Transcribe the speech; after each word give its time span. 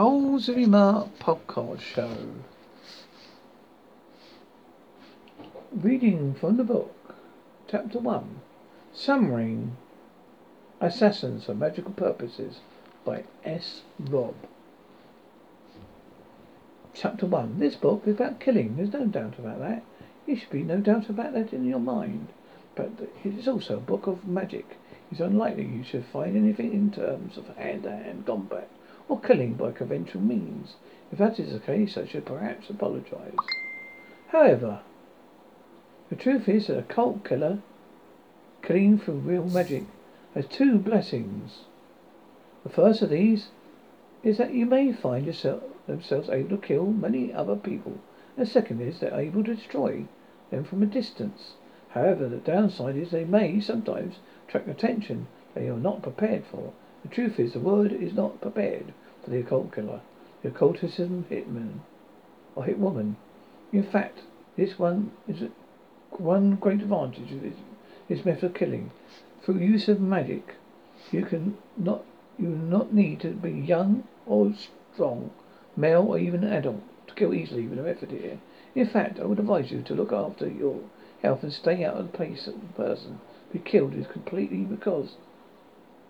Holzima 0.00 1.10
Podcast 1.18 1.82
Show. 1.82 2.16
Reading 5.74 6.32
from 6.32 6.56
the 6.56 6.64
book, 6.64 7.16
Chapter 7.68 7.98
1 7.98 8.40
Summoning 8.94 9.76
Assassins 10.80 11.44
for 11.44 11.54
Magical 11.54 11.92
Purposes 11.92 12.60
by 13.04 13.24
S. 13.44 13.82
Rob. 13.98 14.36
Chapter 16.94 17.26
1 17.26 17.58
This 17.58 17.74
book 17.74 18.04
is 18.06 18.14
about 18.14 18.40
killing, 18.40 18.76
there's 18.76 18.94
no 18.94 19.04
doubt 19.04 19.38
about 19.38 19.60
that. 19.60 19.82
There 20.26 20.34
should 20.34 20.48
be 20.48 20.62
no 20.62 20.78
doubt 20.78 21.10
about 21.10 21.34
that 21.34 21.52
in 21.52 21.66
your 21.66 21.78
mind. 21.78 22.28
But 22.74 22.92
it 23.22 23.38
is 23.38 23.46
also 23.46 23.76
a 23.76 23.80
book 23.80 24.06
of 24.06 24.26
magic. 24.26 24.78
It's 25.10 25.20
unlikely 25.20 25.66
you 25.66 25.84
should 25.84 26.06
find 26.06 26.38
anything 26.38 26.72
in 26.72 26.90
terms 26.90 27.36
of 27.36 27.54
hand-to-hand 27.58 28.24
combat 28.24 28.70
or 29.10 29.18
killing 29.18 29.54
by 29.54 29.72
conventional 29.72 30.22
means. 30.22 30.76
If 31.10 31.18
that 31.18 31.40
is 31.40 31.52
the 31.52 31.58
case, 31.58 31.98
I 31.98 32.06
should 32.06 32.24
perhaps 32.24 32.70
apologize. 32.70 33.34
However, 34.28 34.82
the 36.08 36.14
truth 36.14 36.48
is 36.48 36.68
that 36.68 36.78
a 36.78 36.82
cult 36.82 37.24
killer, 37.24 37.58
killing 38.62 38.98
through 38.98 39.18
real 39.18 39.46
magic, 39.46 39.82
has 40.34 40.46
two 40.46 40.78
blessings. 40.78 41.64
The 42.62 42.68
first 42.68 43.02
of 43.02 43.10
these 43.10 43.48
is 44.22 44.38
that 44.38 44.54
you 44.54 44.64
may 44.64 44.92
find 44.92 45.26
yourself 45.26 45.64
themselves 45.88 46.28
able 46.30 46.50
to 46.50 46.66
kill 46.66 46.86
many 46.86 47.32
other 47.32 47.56
people. 47.56 47.98
And 48.36 48.46
the 48.46 48.50
second 48.50 48.80
is 48.80 49.00
they're 49.00 49.18
able 49.18 49.42
to 49.42 49.56
destroy 49.56 50.04
them 50.52 50.62
from 50.62 50.84
a 50.84 50.86
distance. 50.86 51.54
However, 51.88 52.28
the 52.28 52.36
downside 52.36 52.94
is 52.96 53.10
they 53.10 53.24
may 53.24 53.60
sometimes 53.60 54.20
attract 54.46 54.68
attention 54.68 55.26
that 55.54 55.64
you 55.64 55.74
are 55.74 55.80
not 55.80 56.02
prepared 56.02 56.44
for. 56.48 56.72
The 57.02 57.08
truth 57.08 57.40
is, 57.40 57.54
the 57.54 57.58
world 57.58 57.90
is 57.90 58.12
not 58.12 58.40
prepared 58.40 58.92
the 59.26 59.38
occult 59.38 59.72
killer, 59.74 60.00
the 60.42 60.48
occultism 60.48 61.26
hitman, 61.30 61.80
or 62.54 62.64
hit 62.64 62.78
woman. 62.78 63.16
In 63.72 63.82
fact, 63.82 64.20
this 64.56 64.78
one 64.78 65.12
is 65.28 65.48
one 66.10 66.56
great 66.56 66.80
advantage 66.80 67.32
of 67.32 67.42
this, 67.42 67.54
this 68.08 68.24
method 68.24 68.44
of 68.44 68.54
killing. 68.54 68.90
Through 69.42 69.58
use 69.58 69.88
of 69.88 70.00
magic, 70.00 70.56
you 71.10 71.24
can 71.24 71.56
not 71.76 72.04
you 72.38 72.48
not 72.48 72.94
need 72.94 73.20
to 73.20 73.30
be 73.30 73.50
young 73.50 74.04
or 74.26 74.52
strong, 74.94 75.30
male 75.76 76.02
or 76.02 76.18
even 76.18 76.44
adult, 76.44 76.82
to 77.06 77.14
kill 77.14 77.34
easily 77.34 77.66
with 77.66 77.78
a 77.78 77.82
method 77.82 78.10
here. 78.10 78.38
In 78.74 78.86
fact, 78.86 79.20
I 79.20 79.24
would 79.24 79.38
advise 79.38 79.70
you 79.70 79.82
to 79.82 79.94
look 79.94 80.12
after 80.12 80.48
your 80.48 80.80
health 81.22 81.42
and 81.42 81.52
stay 81.52 81.84
out 81.84 81.96
of 81.96 82.10
the 82.10 82.16
place 82.16 82.46
of 82.46 82.54
the 82.54 82.82
person 82.82 83.20
be 83.52 83.58
killed 83.58 83.94
is 83.94 84.06
completely 84.06 84.58
because 84.58 85.16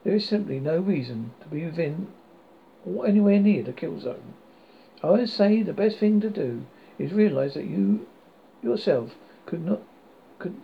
there 0.04 0.14
is 0.14 0.26
simply 0.26 0.60
no 0.60 0.78
reason 0.78 1.32
to 1.40 1.48
be 1.48 1.64
within 1.64 2.08
or 2.86 3.06
anywhere 3.06 3.38
near 3.38 3.62
the 3.62 3.72
kill 3.72 4.00
zone. 4.00 4.34
I 5.02 5.10
would 5.10 5.28
say 5.28 5.62
the 5.62 5.72
best 5.72 5.98
thing 5.98 6.20
to 6.20 6.30
do 6.30 6.66
is 6.98 7.12
realize 7.12 7.54
that 7.54 7.64
you 7.64 8.06
yourself 8.62 9.14
could 9.46 9.64
not 9.64 9.80
could 10.38 10.54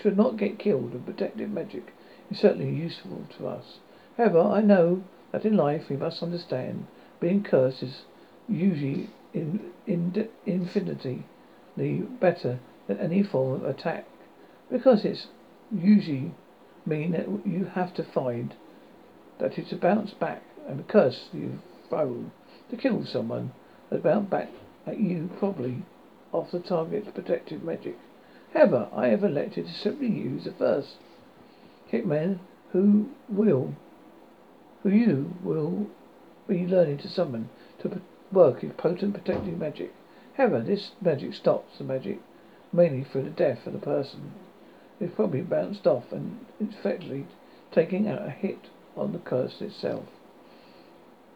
should 0.00 0.16
not 0.16 0.36
get 0.36 0.58
killed 0.58 0.92
with 0.92 1.04
protective 1.04 1.50
magic 1.50 1.92
is 2.30 2.38
certainly 2.38 2.74
useful 2.74 3.26
to 3.36 3.46
us. 3.46 3.78
However, 4.16 4.40
I 4.40 4.60
know 4.60 5.02
that 5.32 5.44
in 5.44 5.56
life 5.56 5.88
we 5.88 5.96
must 5.96 6.22
understand 6.22 6.86
being 7.20 7.42
cursed 7.42 7.82
is 7.82 8.02
usually 8.48 9.08
in, 9.32 9.72
in 9.86 10.28
infinitely 10.46 11.24
better 11.76 12.58
than 12.86 12.98
any 12.98 13.22
form 13.22 13.54
of 13.54 13.64
attack 13.64 14.06
because 14.70 15.04
it's 15.04 15.28
usually 15.74 16.32
mean 16.84 17.12
that 17.12 17.26
you 17.46 17.70
have 17.74 17.94
to 17.94 18.02
find 18.02 18.54
that 19.38 19.58
it's 19.58 19.72
a 19.72 19.76
bounce 19.76 20.12
back 20.12 20.42
and 20.68 20.78
the 20.78 20.84
curse 20.84 21.28
you've 21.32 21.60
thrown 21.88 22.32
to 22.70 22.76
kill 22.76 23.04
someone 23.04 23.52
has 23.90 24.00
bounced 24.00 24.30
back 24.30 24.48
at 24.86 24.98
you 24.98 25.30
probably 25.38 25.82
off 26.32 26.50
the 26.50 26.60
target's 26.60 27.10
protective 27.10 27.62
magic. 27.62 27.96
However, 28.54 28.88
I 28.94 29.08
have 29.08 29.24
elected 29.24 29.66
to 29.66 29.72
simply 29.72 30.08
use 30.08 30.44
the 30.44 30.52
first 30.52 30.96
hitman 31.90 32.38
who 32.72 33.10
will 33.28 33.74
who 34.82 34.90
you 34.90 35.34
will 35.42 35.86
be 36.48 36.66
learning 36.66 36.98
to 36.98 37.08
summon 37.08 37.48
to 37.80 38.00
work 38.32 38.60
his 38.60 38.72
potent 38.76 39.14
protective 39.14 39.58
magic. 39.58 39.92
However, 40.36 40.60
this 40.60 40.92
magic 41.00 41.34
stops 41.34 41.78
the 41.78 41.84
magic 41.84 42.20
mainly 42.72 43.04
through 43.04 43.24
the 43.24 43.30
death 43.30 43.66
of 43.66 43.74
the 43.74 43.78
person. 43.78 44.32
It's 44.98 45.14
probably 45.14 45.42
bounced 45.42 45.86
off 45.86 46.10
and 46.10 46.46
effectively 46.58 47.26
taking 47.70 48.08
out 48.08 48.26
a 48.26 48.30
hit 48.30 48.70
on 48.96 49.12
the 49.12 49.18
curse 49.18 49.60
itself. 49.60 50.04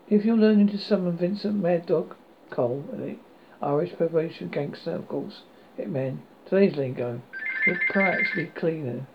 If 0.09 0.25
you're 0.25 0.37
learning 0.37 0.69
to 0.69 0.79
summon 0.79 1.17
Vincent 1.17 1.61
Mad 1.61 1.87
Dog 1.87 2.15
Cole, 2.51 2.85
the 2.93 3.17
Irish 3.61 3.97
Preparation 3.97 4.51
Gangster, 4.51 4.93
of 4.93 5.09
course, 5.09 5.43
hitman, 5.77 6.19
today's 6.45 6.77
lingo 6.77 7.21
would 7.67 7.81
perhaps 7.89 8.29
be 8.37 8.47
cleaner. 8.47 9.09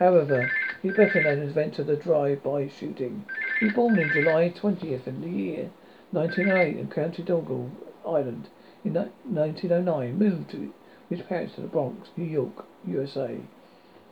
However, 0.00 0.50
he's 0.82 0.96
better 0.96 1.22
known 1.22 1.38
as 1.38 1.50
inventor 1.50 1.82
of 1.82 1.86
the 1.86 1.94
drive-by 1.94 2.66
shooting. 2.66 3.26
He 3.60 3.66
was 3.66 3.74
born 3.74 3.96
in 3.96 4.12
July 4.12 4.50
20th 4.50 5.06
in 5.06 5.20
the 5.20 5.30
year 5.30 5.70
1908 6.10 6.78
in 6.78 6.90
County 6.90 7.22
Donegal, 7.22 7.70
Ireland. 8.04 8.48
In 8.84 8.94
1909, 8.94 10.18
moved 10.18 10.50
to 10.50 10.74
his 11.10 11.22
parents 11.22 11.54
to 11.54 11.60
the 11.60 11.68
Bronx, 11.68 12.08
New 12.16 12.24
York, 12.24 12.66
USA. 12.88 13.38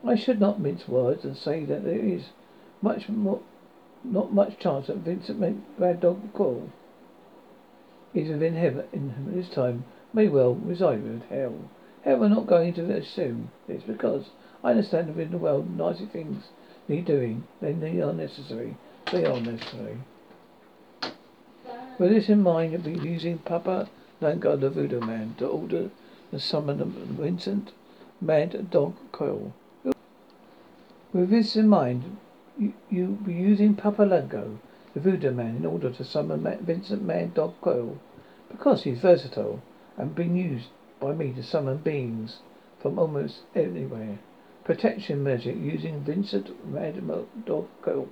I 0.06 0.14
should 0.14 0.38
not 0.38 0.60
mince 0.60 0.86
words 0.86 1.24
and 1.24 1.36
say 1.36 1.64
that 1.64 1.82
there 1.82 1.98
is 1.98 2.26
much 2.80 3.08
more 3.08 3.40
not 4.04 4.32
much 4.32 4.58
chance 4.58 4.86
that 4.86 4.98
Vincent 4.98 5.40
Mad 5.78 6.00
Dog 6.00 6.32
Cole 6.32 6.70
is 8.14 8.28
within 8.28 8.54
heaven 8.54 8.86
in 8.92 9.34
this 9.34 9.48
time 9.48 9.84
may 10.12 10.28
well 10.28 10.54
reside 10.54 11.02
with 11.02 11.22
hell. 11.28 11.70
However, 12.04 12.24
I'm 12.24 12.30
not 12.30 12.46
going 12.46 12.74
to 12.74 12.92
assume 12.92 13.50
this 13.68 13.82
because 13.82 14.30
I 14.64 14.70
understand 14.70 15.08
that 15.08 15.20
in 15.20 15.30
the 15.30 15.38
world 15.38 15.76
nicer 15.76 16.06
things 16.06 16.44
need 16.88 17.04
doing, 17.04 17.44
then 17.60 17.80
they 17.80 18.00
are 18.00 18.12
necessary. 18.12 18.76
They 19.12 19.24
are 19.24 19.40
necessary. 19.40 19.98
With 21.98 22.10
this 22.10 22.28
in 22.28 22.42
mind, 22.42 22.72
you'll 22.72 22.82
be 22.82 23.08
using 23.08 23.38
Papa 23.38 23.88
Lango 24.22 24.58
the 24.58 24.70
Voodoo 24.70 25.00
Man 25.00 25.34
to 25.38 25.46
order 25.46 25.90
the 26.30 26.40
summon 26.40 26.80
of 26.80 26.88
Vincent 26.88 27.72
Mad 28.20 28.70
Dog 28.70 28.94
Cole. 29.12 29.52
With 31.12 31.30
this 31.30 31.56
in 31.56 31.68
mind, 31.68 32.16
you, 32.90 33.18
be 33.24 33.32
using 33.32 33.74
Papalango, 33.74 34.58
the 34.92 35.00
voodoo 35.00 35.30
man, 35.30 35.56
in 35.56 35.64
order 35.64 35.90
to 35.90 36.04
summon 36.04 36.42
Vincent 36.62 37.02
Mad 37.02 37.32
Dog 37.32 37.54
Coyle, 37.62 37.98
because 38.50 38.82
he's 38.82 38.98
versatile 38.98 39.62
and 39.96 40.14
been 40.14 40.36
used 40.36 40.68
by 41.00 41.12
me 41.12 41.32
to 41.32 41.42
summon 41.42 41.78
beings 41.78 42.40
from 42.80 42.98
almost 42.98 43.40
anywhere. 43.54 44.18
Protection 44.64 45.22
magic 45.22 45.56
using 45.56 46.04
Vincent 46.04 46.66
Mad 46.66 47.00
Dog 47.46 47.68
Coyle. 47.82 48.08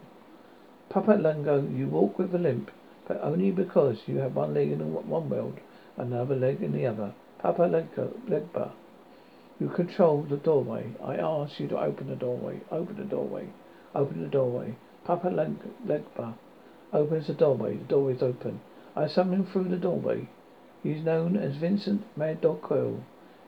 Papalango, 0.90 1.76
you 1.76 1.86
walk 1.86 2.18
with 2.18 2.34
a 2.34 2.38
limp, 2.38 2.70
but 3.06 3.20
only 3.22 3.50
because 3.50 3.98
you 4.06 4.16
have 4.16 4.34
one 4.34 4.54
leg 4.54 4.72
in 4.72 4.80
one 4.92 5.28
world, 5.28 5.58
and 5.96 6.12
another 6.12 6.36
leg 6.36 6.62
in 6.62 6.72
the 6.72 6.86
other. 6.86 7.12
Papalango, 7.44 8.14
Legba. 8.26 8.72
You 9.60 9.68
control 9.68 10.22
the 10.22 10.36
doorway. 10.36 10.92
I 11.04 11.16
ask 11.16 11.60
you 11.60 11.68
to 11.68 11.78
open 11.78 12.08
the 12.08 12.16
doorway. 12.16 12.60
Open 12.70 12.96
the 12.96 13.04
doorway. 13.04 13.48
Open 13.94 14.22
the 14.22 14.28
doorway. 14.28 14.76
Papa 15.04 15.28
Legba 15.28 16.34
opens 16.92 17.26
the 17.26 17.32
doorway. 17.32 17.76
The 17.76 17.84
door 17.84 18.10
is 18.10 18.22
open. 18.22 18.60
I 18.94 19.08
summon 19.08 19.40
him 19.40 19.46
through 19.46 19.68
the 19.68 19.76
doorway. 19.76 20.28
He 20.82 20.90
is 20.90 21.04
known 21.04 21.36
as 21.36 21.56
Vincent 21.56 22.04
Mad 22.16 22.40
Dog 22.40 22.62
Coyle, 22.62 23.02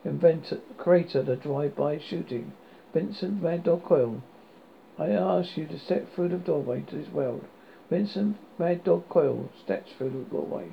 inventor, 0.04 0.60
creator 0.78 1.20
of 1.20 1.26
the 1.26 1.36
drive-by 1.36 1.98
shooting. 1.98 2.52
Vincent 2.92 3.42
Mad 3.42 3.64
Dog 3.64 3.84
Coyle. 3.84 4.22
I 4.98 5.10
ask 5.10 5.56
you 5.56 5.66
to 5.66 5.78
step 5.78 6.12
through 6.14 6.30
the 6.30 6.38
doorway 6.38 6.82
to 6.82 6.96
this 6.96 7.12
world. 7.12 7.44
Vincent 7.88 8.36
Mad 8.58 8.82
Dog 8.84 9.08
Coyle 9.08 9.50
steps 9.62 9.90
through 9.96 10.10
the 10.10 10.30
doorway 10.30 10.72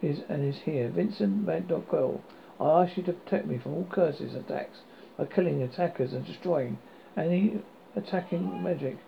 is 0.00 0.20
and 0.28 0.44
is 0.44 0.60
here. 0.64 0.88
Vincent 0.88 1.46
Mad 1.46 1.68
Dog 1.68 1.88
Coyle. 1.88 2.22
I 2.60 2.84
ask 2.84 2.96
you 2.96 3.02
to 3.04 3.12
protect 3.12 3.46
me 3.46 3.58
from 3.58 3.74
all 3.74 3.88
curses 3.90 4.34
and 4.34 4.44
attacks 4.44 4.78
by 5.16 5.26
killing 5.26 5.62
attackers 5.62 6.12
and 6.12 6.24
destroying 6.24 6.78
any 7.16 7.60
attacking 7.96 8.62
magic. 8.62 8.98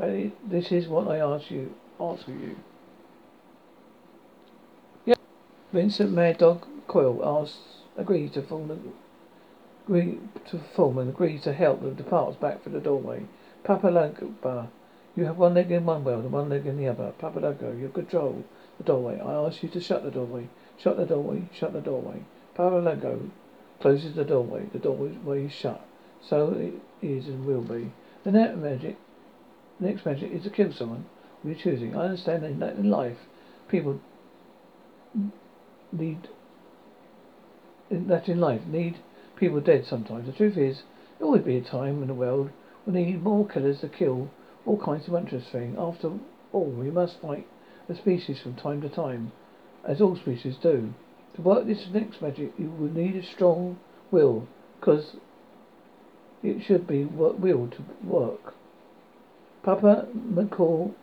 This 0.00 0.72
is 0.72 0.88
what 0.88 1.08
I 1.08 1.18
ask 1.18 1.50
you. 1.50 1.74
Ask 2.00 2.26
of 2.26 2.40
you. 2.40 2.56
Yeah. 5.04 5.16
Vincent 5.72 6.12
Mad 6.12 6.38
Dog 6.38 6.66
Coyle 6.86 7.20
asks, 7.22 7.58
agrees 7.98 8.30
to 8.32 8.42
form 8.42 8.68
the, 8.68 8.78
agree 9.86 10.18
to 10.46 10.58
form 10.74 10.96
and 10.96 11.10
agrees 11.10 11.42
to 11.42 11.52
help 11.52 11.82
the 11.82 11.90
departs 11.90 12.36
back 12.36 12.62
through 12.62 12.72
the 12.72 12.80
doorway. 12.80 13.26
Papa 13.62 13.90
you 15.16 15.24
have 15.26 15.36
one 15.36 15.52
leg 15.54 15.70
in 15.70 15.84
one 15.84 16.02
world 16.02 16.24
and 16.24 16.32
one 16.32 16.48
leg 16.48 16.64
in 16.64 16.78
the 16.78 16.88
other. 16.88 17.12
Papa 17.18 17.40
Legba, 17.40 17.78
you 17.78 17.88
control 17.88 18.44
the 18.78 18.84
doorway. 18.84 19.20
I 19.20 19.32
ask 19.32 19.62
you 19.62 19.68
to 19.68 19.80
shut 19.80 20.02
the 20.02 20.10
doorway. 20.10 20.48
Shut 20.78 20.96
the 20.96 21.04
doorway. 21.04 21.48
Shut 21.52 21.74
the 21.74 21.80
doorway. 21.80 22.22
Papa 22.54 23.18
closes 23.80 24.14
the 24.14 24.24
doorway. 24.24 24.66
The 24.72 24.78
doorway 24.78 25.44
is 25.44 25.52
shut. 25.52 25.84
So 26.22 26.52
it 26.52 26.74
is 27.06 27.26
and 27.26 27.44
will 27.44 27.60
be. 27.60 27.92
The 28.24 28.32
next 28.32 28.56
magic, 28.56 28.96
next 29.80 30.04
magic 30.04 30.30
is 30.32 30.44
to 30.44 30.50
kill 30.50 30.72
someone 30.72 31.06
we're 31.42 31.54
choosing. 31.54 31.96
I 31.96 32.04
understand 32.04 32.42
that 32.60 32.76
in 32.76 32.90
life, 32.90 33.16
people 33.68 34.00
need 35.92 36.28
that 37.90 38.28
in 38.28 38.38
life 38.40 38.60
need 38.66 38.98
people 39.36 39.60
dead 39.60 39.84
sometimes. 39.84 40.26
The 40.26 40.32
truth 40.32 40.56
is, 40.56 40.82
there 41.18 41.26
will 41.26 41.38
always 41.38 41.44
be 41.44 41.56
a 41.56 41.62
time 41.62 42.02
in 42.02 42.08
the 42.08 42.14
world 42.14 42.50
when 42.84 42.94
we 42.94 43.04
need 43.04 43.22
more 43.22 43.48
killers 43.48 43.80
to 43.80 43.88
kill 43.88 44.30
all 44.66 44.78
kinds 44.78 45.08
of 45.08 45.14
dangerous 45.14 45.48
things. 45.50 45.76
After 45.78 46.12
all, 46.52 46.70
we 46.70 46.90
must 46.90 47.20
fight 47.20 47.46
a 47.88 47.94
species 47.96 48.40
from 48.40 48.54
time 48.54 48.80
to 48.82 48.88
time, 48.88 49.32
as 49.84 50.00
all 50.00 50.16
species 50.16 50.56
do. 50.62 50.94
To 51.34 51.42
work 51.42 51.66
this 51.66 51.86
next 51.92 52.20
magic, 52.20 52.52
you 52.58 52.70
will 52.70 52.92
need 52.92 53.16
a 53.16 53.26
strong 53.26 53.78
will, 54.10 54.46
because 54.78 55.16
it 56.42 56.62
should 56.64 56.86
be 56.86 57.04
what 57.04 57.40
will 57.40 57.68
to 57.68 57.82
work. 58.04 58.54
Papa 59.62 60.06
McCall, 60.16 60.94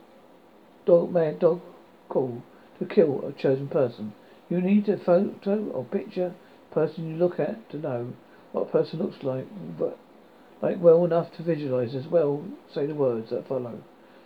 dog, 0.85 1.11
mad 1.11 1.39
dog 1.39 1.61
call 2.09 2.41
to 2.79 2.85
kill 2.85 3.23
a 3.27 3.31
chosen 3.31 3.67
person. 3.67 4.13
You 4.49 4.61
need 4.61 4.89
a 4.89 4.97
photo 4.97 5.65
or 5.69 5.83
picture 5.83 6.33
person 6.71 7.09
you 7.09 7.15
look 7.17 7.39
at 7.39 7.69
to 7.71 7.77
know 7.77 8.13
what 8.51 8.67
a 8.67 8.71
person 8.71 8.99
looks 8.99 9.23
like, 9.23 9.47
but 9.77 9.97
like 10.61 10.81
well 10.81 11.05
enough 11.05 11.31
to 11.37 11.43
visualize 11.43 11.93
as 11.93 12.07
well 12.07 12.43
say 12.73 12.87
the 12.87 12.95
words 12.95 13.29
that 13.29 13.47
follow. 13.47 13.83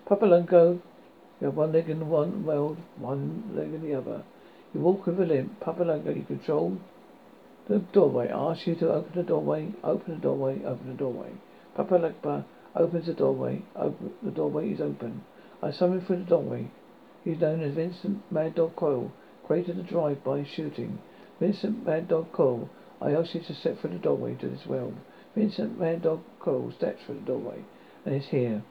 Papa 0.08 0.26
Lungo, 0.26 0.82
you 1.40 1.48
have 1.48 1.56
one 1.56 1.74
leg 1.74 1.90
in 1.90 2.08
one 2.08 2.46
world, 2.46 2.78
one 2.98 3.52
leg 3.54 3.74
in 3.74 3.82
the 3.82 3.96
other. 3.96 4.24
You 4.74 4.80
walk 4.80 5.06
with 5.06 5.20
a 5.20 5.26
limp. 5.26 5.60
Papa 5.60 5.84
Lungo, 5.84 6.12
you 6.12 6.24
control 6.24 6.78
the 7.68 7.80
doorway. 7.80 8.30
Ask 8.30 8.66
you 8.66 8.76
to 8.76 8.94
open 8.94 9.12
the 9.14 9.24
doorway, 9.24 9.74
open 9.84 10.16
the 10.16 10.22
doorway, 10.22 10.64
open 10.64 10.88
the 10.88 10.94
doorway. 10.94 11.32
Papa 11.76 11.96
Legba 11.96 12.46
opens 12.76 13.08
the 13.08 13.14
doorway. 13.14 13.62
Open, 13.76 14.12
the 14.22 14.32
doorway 14.32 14.70
is 14.70 14.82
open. 14.82 15.24
I 15.62 15.72
summon 15.72 16.02
through 16.02 16.20
the 16.20 16.30
doorway. 16.30 16.72
He's 17.24 17.40
known 17.40 17.62
as 17.62 17.76
Vincent 17.76 18.24
Mad 18.32 18.56
Dog 18.56 18.76
Coyle, 18.76 19.12
created 19.46 19.78
a 19.78 19.84
drive-by 19.84 20.44
shooting. 20.56 21.00
Vincent 21.40 21.86
Mad 21.86 22.08
Dog 22.08 22.32
Coyle, 22.32 22.70
I 23.02 23.12
ask 23.12 23.34
you 23.36 23.42
to 23.42 23.54
step 23.56 23.80
through 23.80 23.92
the 23.92 24.00
doorway 24.00 24.36
to 24.36 24.48
this 24.48 24.66
world. 24.66 24.96
Vincent 25.36 25.80
Mad 25.80 26.02
Dog 26.02 26.22
Coyle 26.40 26.72
steps 26.76 27.02
through 27.06 27.20
the 27.20 27.26
doorway 27.26 27.64
and 28.06 28.16
is 28.16 28.30
here. 28.30 28.64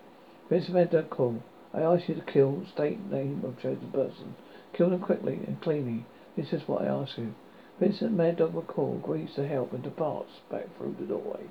Vincent 0.48 0.74
Mad 0.74 0.90
Dog 0.90 1.10
Coyle, 1.10 1.42
I 1.72 1.82
ask 1.82 2.08
you 2.08 2.16
to 2.16 2.22
kill, 2.22 2.66
state 2.72 2.98
name 3.10 3.42
of 3.44 3.60
chosen 3.62 3.90
person. 3.92 4.34
Kill 4.72 4.90
them 4.90 5.00
quickly 5.00 5.40
and 5.46 5.60
cleanly. 5.60 6.04
This 6.36 6.52
is 6.52 6.66
what 6.66 6.82
I 6.82 6.86
ask 6.86 7.16
you. 7.18 7.34
Vincent 7.78 8.12
Mad 8.12 8.36
Dog 8.36 8.54
McCall 8.54 8.98
agrees 9.02 9.30
to 9.36 9.46
help 9.46 9.72
and 9.72 9.82
departs 9.82 10.32
back 10.50 10.66
through 10.76 10.96
the 10.98 11.06
doorway. 11.06 11.44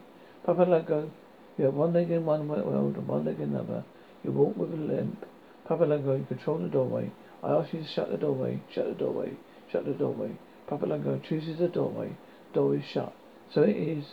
Papa 0.45 0.63
Lungo, 0.63 1.09
you 1.59 1.65
have 1.65 1.73
one 1.73 1.91
leg 1.91 2.09
in 2.09 2.25
one 2.25 2.47
world 2.47 2.95
and 2.95 3.05
one 3.05 3.25
leg 3.25 3.39
in 3.39 3.53
another. 3.53 3.83
You 4.23 4.31
walk 4.31 4.55
with 4.55 4.71
a 4.71 4.77
limp. 4.77 5.25
Papa 5.67 5.83
Lungo, 5.83 6.15
you 6.15 6.25
control 6.25 6.57
the 6.57 6.69
doorway. 6.69 7.11
I 7.43 7.51
ask 7.51 7.73
you 7.73 7.81
to 7.81 7.87
shut 7.87 8.09
the 8.09 8.17
doorway, 8.17 8.61
shut 8.73 8.85
the 8.85 8.93
doorway, 8.93 9.33
shut 9.69 9.85
the 9.85 9.91
doorway. 9.91 10.37
Papa 10.67 10.85
Lungo 10.85 11.19
chooses 11.19 11.59
the 11.59 11.67
doorway. 11.67 12.15
Door 12.53 12.77
is 12.77 12.85
shut. 12.85 13.13
So 13.53 13.63
it 13.63 13.75
is 13.75 14.05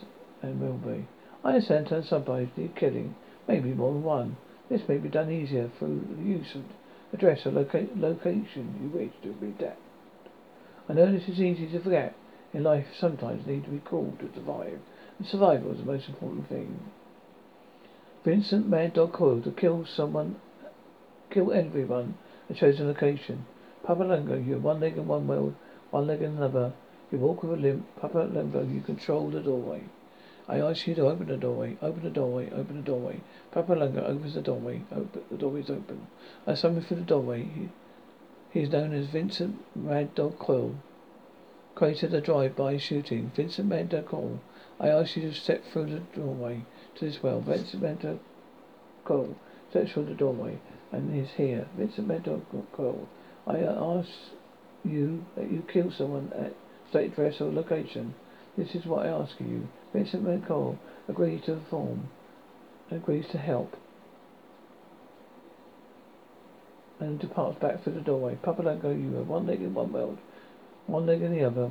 and 0.43 0.61
will 0.61 0.79
be. 0.79 1.07
I 1.45 1.51
understand 1.51 1.87
that 1.87 2.07
somebody 2.07 2.51
need 2.57 2.75
killing, 2.75 3.15
maybe 3.47 3.75
more 3.75 3.93
than 3.93 4.03
one. 4.03 4.37
This 4.69 4.83
may 4.89 4.99
be 4.99 5.09
done 5.09 5.31
easier 5.31 5.71
through 5.79 6.05
the 6.17 6.23
use 6.25 6.53
of 6.57 6.65
address 7.13 7.47
or 7.47 7.53
loca- 7.53 7.87
location 7.95 8.75
you 8.83 8.89
wish 8.89 9.13
to 9.23 9.33
be 9.35 9.47
redact. 9.47 9.77
I 10.89 10.95
know 10.95 11.13
this 11.13 11.29
is 11.29 11.41
easy 11.41 11.69
to 11.69 11.81
forget. 11.81 12.17
In 12.53 12.65
life, 12.65 12.87
sometimes 12.99 13.47
need 13.47 13.65
to 13.65 13.71
be 13.71 13.79
called 13.79 14.19
to 14.19 14.31
survive, 14.35 14.81
and 15.19 15.29
survival 15.29 15.73
is 15.73 15.79
the 15.79 15.85
most 15.85 16.09
important 16.09 16.49
thing. 16.49 16.81
Vincent 18.27 18.69
Mad 18.69 18.93
Dog 18.93 19.13
Coyle 19.13 19.41
to 19.43 19.53
kill 19.53 19.87
someone 19.87 20.35
Kill 21.31 21.53
everyone. 21.53 22.19
A 22.51 22.55
chosen 22.55 22.89
location. 22.89 23.47
Papa 23.85 24.03
Lungo, 24.03 24.35
you 24.35 24.55
have 24.55 24.65
one 24.65 24.81
leg 24.81 24.97
in 24.97 25.07
one 25.07 25.29
world, 25.29 25.55
one 25.93 26.09
leg 26.09 26.23
in 26.23 26.37
another. 26.37 26.73
You 27.13 27.19
walk 27.19 27.45
with 27.45 27.53
a 27.53 27.63
limp. 27.63 27.87
Papa 28.01 28.29
Lungo, 28.33 28.65
you 28.65 28.81
control 28.81 29.31
the 29.31 29.39
doorway. 29.39 29.85
I 30.49 30.59
ask 30.59 30.89
you 30.89 30.97
to 30.97 31.07
open 31.07 31.29
the 31.29 31.37
doorway. 31.37 31.77
Open 31.81 32.03
the 32.03 32.11
doorway. 32.11 32.51
Open 32.51 32.79
the 32.79 32.83
doorway. 32.83 33.21
Papa 33.53 33.75
Lungo 33.75 34.05
opens 34.05 34.35
the 34.35 34.41
doorway. 34.41 34.83
Open, 34.91 35.23
the 35.31 35.37
doorway 35.37 35.61
is 35.61 35.71
open. 35.71 36.09
I 36.49 36.55
summon 36.55 36.83
through 36.83 36.97
the 36.97 37.03
doorway. 37.05 37.45
He, 37.45 37.69
he 38.51 38.61
is 38.63 38.73
known 38.73 38.93
as 38.93 39.07
Vincent 39.07 39.65
Mad 39.77 40.17
Dog 40.17 40.41
Coyle. 40.41 40.75
Created 41.77 42.13
a 42.13 42.21
drive-by 42.21 42.79
shooting. 42.79 43.31
Vincent 43.37 43.69
Mad 43.69 43.89
Dog 43.89 44.07
Coyle. 44.07 44.41
I 44.81 44.89
ask 44.89 45.15
you 45.15 45.23
to 45.23 45.33
step 45.33 45.63
through 45.65 45.87
the 45.87 46.01
doorway 46.21 46.63
to 46.99 47.05
this 47.05 47.19
well. 47.23 47.41
Vincent 47.41 48.03
Dog 48.03 48.19
Coyle 49.05 49.37
steps 49.71 49.93
through 49.93 50.07
the 50.07 50.15
doorway 50.15 50.59
and 50.93 51.17
is 51.17 51.31
here. 51.37 51.67
Vincent 51.77 52.07
Mad 52.07 52.25
Cole. 52.25 53.09
I 53.47 53.59
ask 53.59 54.09
you 54.85 55.25
that 55.37 55.51
you 55.51 55.63
kill 55.73 55.93
someone 55.97 56.33
at 56.39 56.55
state 56.91 57.13
address 57.13 57.41
or 57.41 57.53
location. 57.53 58.15
This 58.57 58.75
is 58.75 58.87
what 58.87 59.07
I 59.07 59.11
ask 59.11 59.39
of 59.39 59.47
you. 59.47 59.69
Vincent 59.93 60.25
McCall 60.25 60.79
agrees 61.09 61.45
to 61.45 61.57
the 61.57 61.61
form, 61.71 62.09
agrees 62.91 63.27
to 63.33 63.39
help, 63.39 63.77
and 66.99 67.21
departs 67.21 67.59
back 67.61 67.83
through 67.83 67.95
the 67.95 68.01
doorway. 68.01 68.37
Papa 68.43 68.63
Lungo, 68.63 68.91
you 68.91 69.13
have 69.15 69.29
one 69.29 69.47
leg 69.47 69.61
in 69.61 69.75
one 69.75 69.93
world, 69.93 70.19
one 70.87 71.07
leg 71.07 71.21
in 71.23 71.33
the 71.33 71.45
other. 71.45 71.71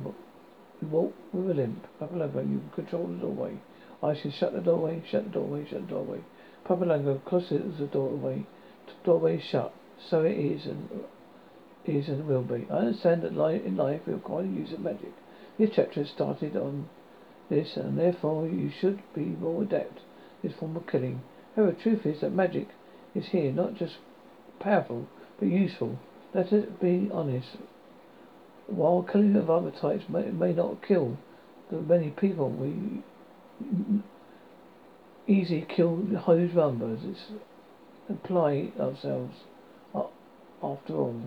You 0.80 0.88
walk 0.88 1.14
with 1.32 1.50
a 1.50 1.54
limp. 1.54 1.84
Papa 1.98 2.14
Lungo, 2.14 2.40
you 2.40 2.62
control 2.74 3.08
the 3.08 3.16
doorway. 3.16 3.58
I 4.02 4.14
should 4.14 4.34
shut 4.34 4.52
the 4.52 4.60
doorway, 4.60 5.02
shut 5.10 5.24
the 5.24 5.30
doorway, 5.30 5.66
shut 5.68 5.82
the 5.82 5.94
doorway. 5.94 6.20
Papa 6.64 6.84
Lungo 6.84 7.18
closes 7.24 7.78
the 7.78 7.86
doorway 7.86 8.46
The 8.86 8.92
doorway 9.04 9.38
is 9.38 9.44
shut. 9.44 9.72
So 10.10 10.22
it 10.22 10.36
is 10.36 10.66
and 10.66 10.88
is 11.84 12.08
and 12.08 12.26
will 12.26 12.42
be. 12.42 12.66
I 12.70 12.78
understand 12.78 13.22
that 13.22 13.32
in 13.38 13.76
life 13.76 14.02
we 14.06 14.12
require 14.12 14.42
the 14.42 14.48
use 14.48 14.72
of 14.72 14.80
magic. 14.80 15.12
This 15.58 15.70
chapter 15.74 16.04
started 16.04 16.56
on 16.56 16.88
this 17.48 17.76
and 17.76 17.98
therefore 17.98 18.48
you 18.48 18.70
should 18.70 19.02
be 19.14 19.24
more 19.24 19.62
adept 19.62 20.00
this 20.42 20.52
form 20.54 20.76
of 20.76 20.86
killing. 20.86 21.22
However, 21.54 21.72
the 21.72 21.82
truth 21.82 22.04
is 22.04 22.20
that 22.20 22.32
magic 22.32 22.68
is 23.14 23.26
here 23.26 23.52
not 23.52 23.74
just 23.74 23.96
powerful 24.60 25.06
but 25.38 25.48
useful. 25.48 25.98
Let 26.34 26.52
us 26.52 26.66
be 26.80 27.08
honest. 27.12 27.56
While 28.66 29.02
killing 29.02 29.36
of 29.36 29.48
other 29.48 29.70
types 29.70 30.08
may, 30.08 30.24
may 30.24 30.52
not 30.52 30.86
kill 30.86 31.16
the 31.70 31.80
many 31.80 32.10
people, 32.10 32.50
we 32.50 33.02
easily 35.26 35.66
kill 35.68 35.96
huge 36.26 36.54
numbers. 36.54 37.00
It's 37.02 37.20
apply 38.08 38.70
ourselves 38.78 39.34
uh, 39.94 40.04
after 40.62 40.94
all. 40.94 41.22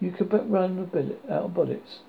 You 0.00 0.10
could 0.12 0.28
but 0.28 0.50
run 0.50 0.84
bullet, 0.86 1.20
out 1.30 1.44
of 1.44 1.54
bullets 1.54 2.00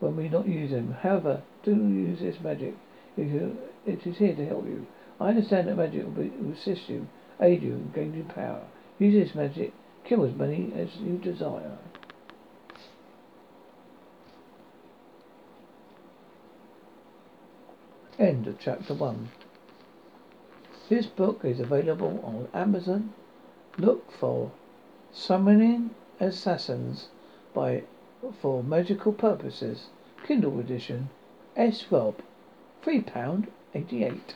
when 0.00 0.16
we 0.16 0.28
not 0.28 0.48
use 0.48 0.70
them. 0.70 0.96
However, 1.00 1.42
do 1.64 1.72
use 1.72 2.20
this 2.20 2.36
magic. 2.42 2.74
It 3.16 4.06
is 4.06 4.18
here 4.18 4.34
to 4.34 4.46
help 4.46 4.66
you. 4.66 4.86
I 5.20 5.28
understand 5.28 5.68
that 5.68 5.76
magic 5.76 6.04
will, 6.04 6.10
be, 6.10 6.28
will 6.30 6.52
assist 6.52 6.88
you, 6.88 7.06
aid 7.40 7.62
you, 7.62 7.90
gain 7.94 8.14
you 8.14 8.24
power. 8.24 8.62
Use 8.98 9.26
this 9.26 9.34
magic. 9.34 9.72
Kill 10.06 10.24
as 10.24 10.34
many 10.34 10.72
as 10.76 10.88
you 11.00 11.18
desire. 11.18 11.78
End 18.18 18.46
of 18.46 18.58
chapter 18.58 18.94
1. 18.94 19.28
This 20.88 21.04
book 21.04 21.44
is 21.44 21.60
available 21.60 22.18
on 22.24 22.48
Amazon 22.58 23.12
Look 23.76 24.10
for 24.10 24.52
Summoning 25.12 25.90
Assassins 26.18 27.08
by 27.52 27.82
for 28.40 28.62
Magical 28.62 29.12
Purposes. 29.12 29.88
Kindle 30.26 30.58
edition. 30.58 31.10
S. 31.56 31.84
Rob. 31.90 32.22
Three 32.80 33.02
pound 33.02 33.48
eighty 33.74 34.02
eight. 34.02 34.34